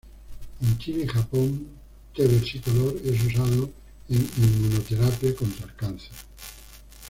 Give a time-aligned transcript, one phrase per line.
[0.63, 1.67] En China y Japón
[2.15, 2.25] "T.
[2.25, 3.69] versicolor" es usado
[4.09, 6.09] en inmunoterapia contra el cáncer.